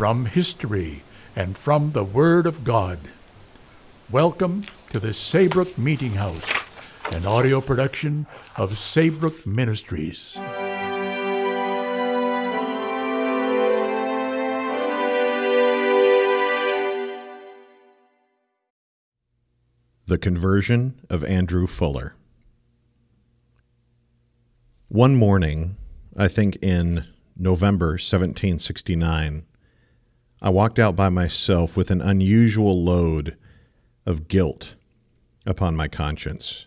from 0.00 0.24
history, 0.24 1.02
and 1.36 1.58
from 1.58 1.92
the 1.92 2.02
Word 2.02 2.46
of 2.46 2.64
God. 2.64 2.98
Welcome 4.10 4.64
to 4.92 4.98
the 4.98 5.12
Saybrook 5.12 5.76
Meeting 5.76 6.12
House, 6.12 6.50
an 7.12 7.26
audio 7.26 7.60
production 7.60 8.26
of 8.56 8.78
Saybrook 8.78 9.46
Ministries. 9.46 10.38
The 20.06 20.16
Conversion 20.18 20.98
of 21.10 21.22
Andrew 21.24 21.66
Fuller. 21.66 22.14
One 24.88 25.14
morning, 25.14 25.76
I 26.16 26.28
think 26.28 26.56
in 26.62 27.04
November 27.36 27.88
1769, 27.88 29.44
I 30.42 30.48
walked 30.48 30.78
out 30.78 30.96
by 30.96 31.10
myself 31.10 31.76
with 31.76 31.90
an 31.90 32.00
unusual 32.00 32.82
load 32.82 33.36
of 34.06 34.26
guilt 34.26 34.74
upon 35.44 35.76
my 35.76 35.86
conscience. 35.86 36.66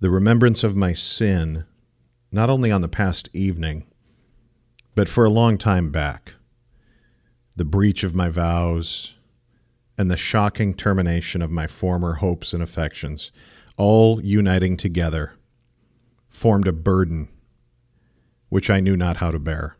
The 0.00 0.10
remembrance 0.10 0.62
of 0.62 0.76
my 0.76 0.92
sin, 0.92 1.64
not 2.30 2.50
only 2.50 2.70
on 2.70 2.82
the 2.82 2.88
past 2.88 3.30
evening, 3.32 3.86
but 4.94 5.08
for 5.08 5.24
a 5.24 5.30
long 5.30 5.56
time 5.56 5.90
back, 5.90 6.34
the 7.56 7.64
breach 7.64 8.04
of 8.04 8.14
my 8.14 8.28
vows, 8.28 9.14
and 9.96 10.10
the 10.10 10.16
shocking 10.18 10.74
termination 10.74 11.40
of 11.40 11.50
my 11.50 11.66
former 11.66 12.14
hopes 12.14 12.52
and 12.52 12.62
affections, 12.62 13.32
all 13.78 14.22
uniting 14.22 14.76
together, 14.76 15.32
formed 16.28 16.68
a 16.68 16.72
burden 16.72 17.28
which 18.50 18.68
I 18.68 18.80
knew 18.80 18.96
not 18.96 19.16
how 19.16 19.30
to 19.30 19.38
bear. 19.38 19.75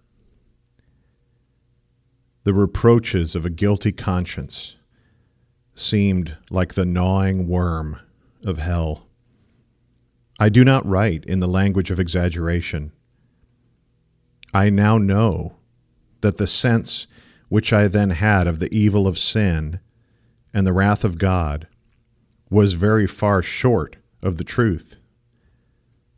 The 2.47 2.55
reproaches 2.55 3.34
of 3.34 3.44
a 3.44 3.50
guilty 3.50 3.91
conscience 3.91 4.77
seemed 5.75 6.36
like 6.48 6.75
the 6.75 6.84
gnawing 6.84 7.48
worm 7.48 7.98
of 8.44 8.58
hell. 8.58 9.08
I 10.38 10.48
do 10.48 10.64
not 10.64 10.86
write 10.86 11.25
in 11.25 11.41
the 11.41 11.48
language 11.48 11.91
of 11.91 11.98
exaggeration. 11.98 12.92
I 14.55 14.70
now 14.70 14.97
know 14.97 15.56
that 16.20 16.36
the 16.36 16.47
sense 16.47 17.08
which 17.48 17.72
I 17.72 17.88
then 17.88 18.11
had 18.11 18.47
of 18.47 18.60
the 18.60 18.72
evil 18.72 19.09
of 19.09 19.19
sin 19.19 19.81
and 20.54 20.65
the 20.65 20.72
wrath 20.72 21.03
of 21.03 21.19
God 21.19 21.66
was 22.48 22.75
very 22.75 23.09
far 23.09 23.42
short 23.42 23.97
of 24.22 24.37
the 24.37 24.44
truth, 24.44 24.94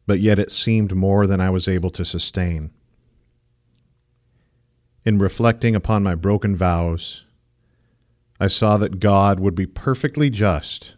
but 0.07 0.21
yet 0.21 0.39
it 0.39 0.53
seemed 0.53 0.95
more 0.95 1.27
than 1.27 1.41
I 1.41 1.49
was 1.49 1.67
able 1.67 1.89
to 1.89 2.05
sustain 2.05 2.71
in 5.05 5.19
reflecting 5.19 5.75
upon 5.75 6.03
my 6.03 6.15
broken 6.15 6.55
vows, 6.55 7.25
I 8.41 8.49
saw 8.49 8.77
that 8.79 9.01
God 9.01 9.41
would 9.41 9.55
be 9.55 9.67
perfectly 9.67 10.31
just 10.31 10.95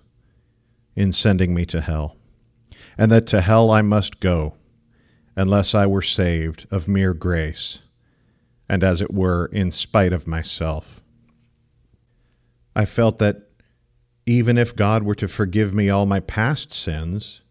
in 0.94 1.12
sending 1.12 1.54
me 1.54 1.64
to 1.66 1.80
hell, 1.80 2.16
and 2.98 3.10
that 3.10 3.26
to 3.28 3.40
hell 3.40 3.70
I 3.70 3.82
must 3.82 4.20
go 4.20 4.54
unless 5.36 5.74
I 5.74 5.86
were 5.86 6.02
saved 6.02 6.66
of 6.70 6.88
mere 6.88 7.14
grace, 7.14 7.78
and 8.68 8.84
as 8.84 9.00
it 9.00 9.12
were, 9.12 9.46
in 9.46 9.70
spite 9.70 10.12
of 10.12 10.26
myself. 10.26 11.00
I 12.76 12.84
felt 12.84 13.18
that 13.20 13.48
even 14.26 14.58
if 14.58 14.76
God 14.76 15.02
were 15.02 15.14
to 15.14 15.28
forgive 15.28 15.72
me 15.74 15.88
all 15.88 16.06
my 16.06 16.20
past 16.20 16.72
sins, 16.72 17.42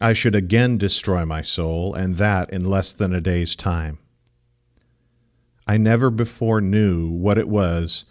I 0.00 0.12
should 0.12 0.34
again 0.34 0.78
destroy 0.78 1.24
my 1.24 1.42
soul, 1.42 1.94
and 1.94 2.16
that 2.16 2.50
in 2.50 2.64
less 2.64 2.92
than 2.92 3.12
a 3.12 3.20
day's 3.20 3.54
time. 3.54 3.98
I 5.66 5.78
never 5.78 6.10
before 6.10 6.60
knew 6.60 7.08
what 7.08 7.38
it 7.38 7.48
was 7.48 8.04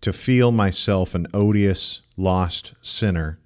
to 0.00 0.12
feel 0.12 0.52
myself 0.52 1.14
an 1.14 1.26
odious, 1.34 2.02
lost 2.16 2.74
sinner, 2.80 3.38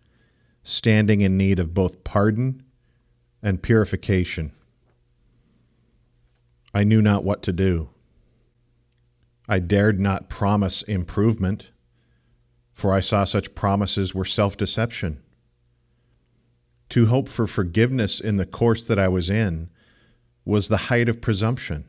standing 0.62 1.22
in 1.22 1.36
need 1.36 1.58
of 1.58 1.75
both 1.75 2.04
pardon 2.04 2.62
and 3.42 3.62
purification. 3.62 4.52
I 6.72 6.84
knew 6.84 7.02
not 7.02 7.25
what 7.25 7.42
to 7.42 7.52
do. 7.52 7.88
I 9.48 9.58
dared 9.58 9.98
not 9.98 10.28
promise 10.28 10.82
improvement, 10.82 11.72
for 12.72 12.92
I 12.92 13.00
saw 13.00 13.25
such 13.25 13.54
promises 13.56 14.14
were 14.14 14.25
self 14.25 14.56
deception. 14.56 15.20
To 16.91 17.06
hope 17.06 17.28
for 17.28 17.47
forgiveness 17.47 18.20
in 18.20 18.36
the 18.36 18.47
course 18.47 18.84
that 18.84 18.98
I 18.98 19.08
was 19.08 19.28
in 19.28 19.70
was 20.44 20.69
the 20.69 20.76
height 20.76 21.08
of 21.08 21.20
presumption 21.20 21.86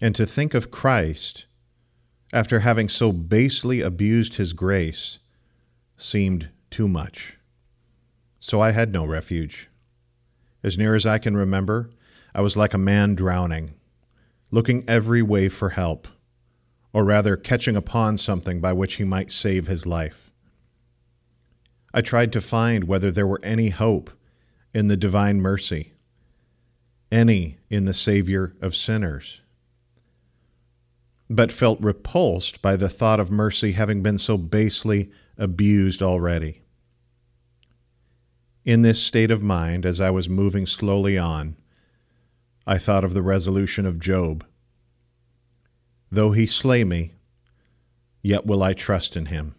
and 0.00 0.14
to 0.14 0.26
think 0.26 0.54
of 0.54 0.70
Christ, 0.70 1.46
after 2.32 2.60
having 2.60 2.88
so 2.88 3.12
basely 3.12 3.80
abused 3.80 4.36
his 4.36 4.52
grace, 4.52 5.18
seemed 5.96 6.48
too 6.70 6.88
much. 6.88 7.38
So 8.40 8.60
I 8.60 8.72
had 8.72 8.92
no 8.92 9.04
refuge. 9.04 9.68
As 10.64 10.78
near 10.78 10.94
as 10.94 11.04
I 11.04 11.18
can 11.18 11.36
remember, 11.36 11.90
I 12.34 12.40
was 12.40 12.56
like 12.56 12.72
a 12.72 12.78
man 12.78 13.14
drowning, 13.14 13.74
looking 14.50 14.84
every 14.88 15.22
way 15.22 15.48
for 15.48 15.70
help, 15.70 16.08
or 16.92 17.04
rather 17.04 17.36
catching 17.36 17.76
upon 17.76 18.16
something 18.16 18.60
by 18.60 18.72
which 18.72 18.94
he 18.94 19.04
might 19.04 19.30
save 19.30 19.66
his 19.66 19.86
life. 19.86 20.32
I 21.92 22.00
tried 22.00 22.32
to 22.32 22.40
find 22.40 22.84
whether 22.84 23.10
there 23.10 23.26
were 23.26 23.40
any 23.42 23.68
hope 23.68 24.10
in 24.72 24.86
the 24.86 24.96
divine 24.96 25.40
mercy, 25.40 25.92
any 27.10 27.58
in 27.68 27.84
the 27.84 27.92
Savior 27.92 28.54
of 28.62 28.74
sinners 28.74 29.41
but 31.36 31.50
felt 31.50 31.80
repulsed 31.80 32.60
by 32.60 32.76
the 32.76 32.88
thought 32.90 33.18
of 33.18 33.30
mercy 33.30 33.72
having 33.72 34.02
been 34.02 34.18
so 34.18 34.36
basely 34.36 35.10
abused 35.38 36.02
already. 36.02 36.60
In 38.64 38.82
this 38.82 39.02
state 39.02 39.30
of 39.30 39.42
mind, 39.42 39.86
as 39.86 40.00
I 40.00 40.10
was 40.10 40.28
moving 40.28 40.66
slowly 40.66 41.16
on, 41.16 41.56
I 42.66 42.78
thought 42.78 43.02
of 43.02 43.14
the 43.14 43.22
resolution 43.22 43.86
of 43.86 43.98
Job 43.98 44.44
Though 46.10 46.32
he 46.32 46.44
slay 46.44 46.84
me, 46.84 47.14
yet 48.20 48.44
will 48.44 48.62
I 48.62 48.74
trust 48.74 49.16
in 49.16 49.26
him. 49.26 49.54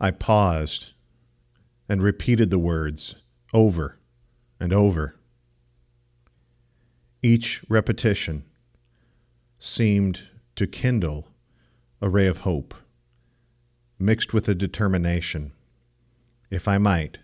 I 0.00 0.10
paused 0.10 0.94
and 1.88 2.02
repeated 2.02 2.50
the 2.50 2.58
words 2.58 3.14
over 3.54 4.00
and 4.58 4.72
over. 4.72 5.14
Each 7.22 7.64
repetition 7.68 8.44
seemed 9.66 10.28
to 10.54 10.66
kindle 10.66 11.28
a 12.00 12.08
ray 12.08 12.26
of 12.26 12.38
hope, 12.38 12.74
mixed 13.98 14.32
with 14.32 14.48
a 14.48 14.54
determination, 14.54 15.52
if 16.50 16.68
I 16.68 16.78
might, 16.78 17.18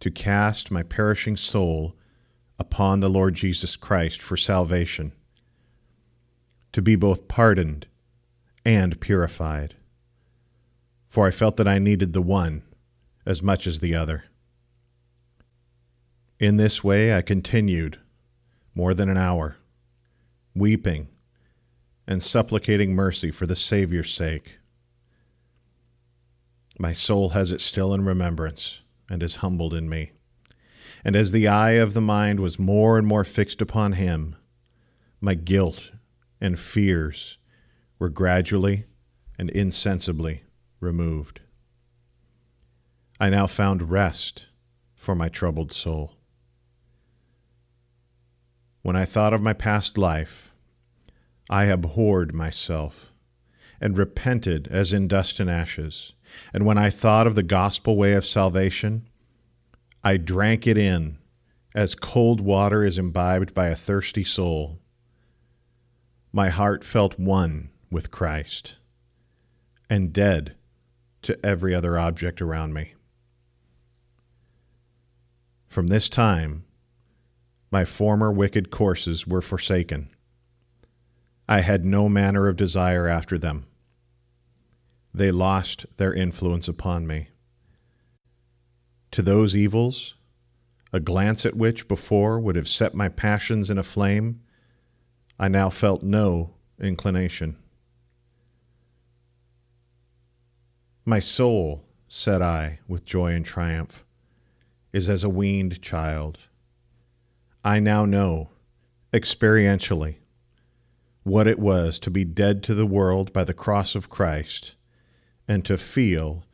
to 0.00 0.10
cast 0.10 0.70
my 0.70 0.82
perishing 0.82 1.36
soul 1.36 1.96
upon 2.58 3.00
the 3.00 3.08
Lord 3.08 3.34
Jesus 3.34 3.76
Christ 3.76 4.20
for 4.20 4.36
salvation, 4.36 5.12
to 6.72 6.82
be 6.82 6.96
both 6.96 7.28
pardoned 7.28 7.86
and 8.64 9.00
purified. 9.00 9.74
For 11.08 11.26
I 11.26 11.30
felt 11.30 11.56
that 11.56 11.66
I 11.66 11.78
needed 11.78 12.12
the 12.12 12.22
one 12.22 12.62
as 13.24 13.42
much 13.42 13.66
as 13.66 13.80
the 13.80 13.94
other. 13.94 14.24
In 16.38 16.58
this 16.58 16.84
way 16.84 17.14
I 17.14 17.22
continued 17.22 17.98
more 18.74 18.92
than 18.92 19.08
an 19.08 19.16
hour, 19.16 19.56
weeping 20.54 21.08
and 22.08 22.22
supplicating 22.22 22.94
mercy 22.94 23.30
for 23.30 23.46
the 23.46 23.54
Saviour's 23.54 24.12
sake. 24.12 24.58
My 26.78 26.94
soul 26.94 27.30
has 27.30 27.52
it 27.52 27.60
still 27.60 27.92
in 27.92 28.06
remembrance 28.06 28.80
and 29.10 29.22
is 29.22 29.36
humbled 29.36 29.74
in 29.74 29.90
me. 29.90 30.12
And 31.04 31.14
as 31.14 31.32
the 31.32 31.46
eye 31.46 31.72
of 31.72 31.92
the 31.92 32.00
mind 32.00 32.40
was 32.40 32.58
more 32.58 32.96
and 32.96 33.06
more 33.06 33.24
fixed 33.24 33.60
upon 33.60 33.92
him, 33.92 34.36
my 35.20 35.34
guilt 35.34 35.92
and 36.40 36.58
fears 36.58 37.36
were 37.98 38.08
gradually 38.08 38.86
and 39.38 39.50
insensibly 39.50 40.44
removed. 40.80 41.40
I 43.20 43.28
now 43.28 43.46
found 43.46 43.90
rest 43.90 44.46
for 44.94 45.14
my 45.14 45.28
troubled 45.28 45.72
soul. 45.72 46.14
When 48.80 48.96
I 48.96 49.04
thought 49.04 49.34
of 49.34 49.42
my 49.42 49.52
past 49.52 49.98
life, 49.98 50.47
I 51.50 51.64
abhorred 51.64 52.34
myself 52.34 53.12
and 53.80 53.96
repented 53.96 54.68
as 54.68 54.92
in 54.92 55.08
dust 55.08 55.40
and 55.40 55.48
ashes. 55.48 56.12
And 56.52 56.66
when 56.66 56.78
I 56.78 56.90
thought 56.90 57.26
of 57.26 57.34
the 57.34 57.42
gospel 57.42 57.96
way 57.96 58.12
of 58.12 58.26
salvation, 58.26 59.08
I 60.02 60.16
drank 60.16 60.66
it 60.66 60.76
in 60.76 61.18
as 61.74 61.94
cold 61.94 62.40
water 62.40 62.84
is 62.84 62.98
imbibed 62.98 63.54
by 63.54 63.68
a 63.68 63.76
thirsty 63.76 64.24
soul. 64.24 64.78
My 66.32 66.48
heart 66.48 66.84
felt 66.84 67.18
one 67.18 67.70
with 67.90 68.10
Christ 68.10 68.78
and 69.88 70.12
dead 70.12 70.56
to 71.22 71.38
every 71.44 71.74
other 71.74 71.98
object 71.98 72.42
around 72.42 72.74
me. 72.74 72.94
From 75.68 75.88
this 75.88 76.08
time, 76.08 76.64
my 77.70 77.84
former 77.84 78.32
wicked 78.32 78.70
courses 78.70 79.26
were 79.26 79.42
forsaken. 79.42 80.10
I 81.48 81.60
had 81.60 81.84
no 81.84 82.08
manner 82.08 82.46
of 82.46 82.56
desire 82.56 83.06
after 83.06 83.38
them. 83.38 83.66
They 85.14 85.30
lost 85.30 85.86
their 85.96 86.12
influence 86.12 86.68
upon 86.68 87.06
me. 87.06 87.28
To 89.12 89.22
those 89.22 89.56
evils, 89.56 90.14
a 90.92 91.00
glance 91.00 91.46
at 91.46 91.56
which 91.56 91.88
before 91.88 92.38
would 92.38 92.56
have 92.56 92.68
set 92.68 92.94
my 92.94 93.08
passions 93.08 93.70
in 93.70 93.78
a 93.78 93.82
flame, 93.82 94.42
I 95.38 95.48
now 95.48 95.70
felt 95.70 96.02
no 96.02 96.54
inclination. 96.78 97.56
My 101.06 101.20
soul, 101.20 101.84
said 102.08 102.42
I, 102.42 102.80
with 102.86 103.06
joy 103.06 103.32
and 103.32 103.44
triumph, 103.44 104.04
is 104.92 105.08
as 105.08 105.24
a 105.24 105.30
weaned 105.30 105.80
child. 105.80 106.38
I 107.64 107.80
now 107.80 108.04
know, 108.04 108.50
experientially, 109.14 110.16
what 111.28 111.46
it 111.46 111.58
was 111.58 111.98
to 111.98 112.10
be 112.10 112.24
dead 112.24 112.62
to 112.62 112.74
the 112.74 112.86
world 112.86 113.32
by 113.32 113.44
the 113.44 113.54
cross 113.54 113.94
of 113.94 114.08
Christ 114.08 114.74
and 115.46 115.64
to 115.64 115.76
feel 115.76 116.44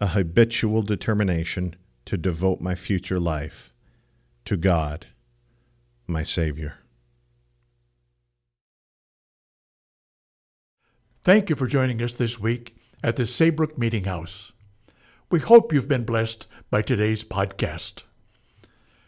a 0.00 0.08
habitual 0.08 0.82
determination 0.82 1.74
to 2.06 2.16
devote 2.16 2.60
my 2.60 2.74
future 2.74 3.20
life 3.20 3.72
to 4.44 4.56
God, 4.56 5.08
my 6.06 6.22
Savior. 6.22 6.78
Thank 11.22 11.50
you 11.50 11.56
for 11.56 11.66
joining 11.66 12.00
us 12.00 12.14
this 12.14 12.40
week 12.40 12.76
at 13.02 13.16
the 13.16 13.26
Saybrook 13.26 13.76
Meeting 13.76 14.04
House. 14.04 14.52
We 15.30 15.40
hope 15.40 15.72
you've 15.72 15.88
been 15.88 16.04
blessed 16.04 16.46
by 16.70 16.82
today's 16.82 17.22
podcast. 17.22 18.04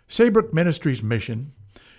Saybrook 0.09 0.53
Ministries' 0.53 1.03
mission 1.03 1.53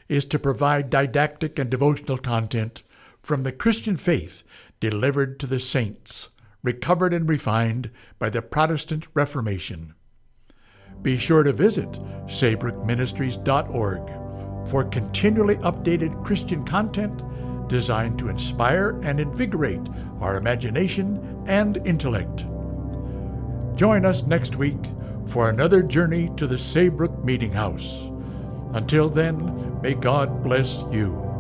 is 0.08 0.26
to 0.26 0.38
provide 0.38 0.90
didactic 0.90 1.58
and 1.58 1.70
devotional 1.70 2.18
content 2.18 2.84
from 3.24 3.44
the 3.44 3.52
Christian 3.52 3.98
faith 3.98 4.44
delivered 4.80 5.40
to 5.40 5.48
the 5.48 5.60
saints, 5.60 6.30
recovered 6.62 7.14
and 7.14 7.28
refined 7.28 7.90
by 8.20 8.30
the 8.30 8.42
Protestant 8.42 9.08
Reformation. 9.14 9.94
Be 11.02 11.18
sure 11.18 11.44
to 11.44 11.54
visit 11.54 11.92
saybrookministries.org 12.28 14.70
for 14.70 14.84
continually 14.86 15.56
updated 15.58 16.24
Christian 16.24 16.64
content 16.66 17.22
designed 17.68 18.20
to 18.20 18.30
inspire 18.30 19.00
and 19.04 19.20
invigorate 19.20 19.82
our 20.20 20.38
imagination 20.38 21.44
and 21.48 21.78
intellect. 21.86 22.46
Join 23.76 24.06
us 24.06 24.28
next 24.28 24.58
week 24.58 24.86
for 25.26 25.50
another 25.50 25.82
journey 25.82 26.30
to 26.38 26.46
the 26.46 26.58
Saybrook 26.58 27.24
Meeting 27.24 27.52
House. 27.52 28.04
Until 28.74 29.10
then, 29.10 29.82
may 29.82 29.94
God 29.94 30.44
bless 30.44 30.84
you. 30.92 31.33